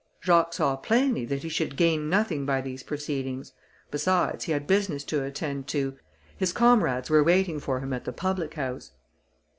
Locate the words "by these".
2.43-2.81